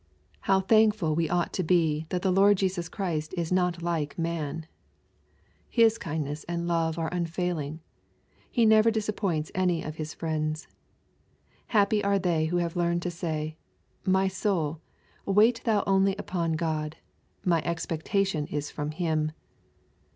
[0.39, 1.59] How thankful we LUKE, CHAP.
[1.59, 1.67] X.
[1.67, 4.61] 377 ought to be that the Lord Jesus Christ is not like man
[5.69, 7.81] !.V His kindness and love are unfailing.
[8.49, 10.67] He never disap points any, of His friends.
[11.67, 13.57] Happy are they who have learned to say,
[14.05, 14.81] ^' My soul,
[15.27, 16.97] wait thou only upon God
[17.45, 19.33] my expectation is from Him.''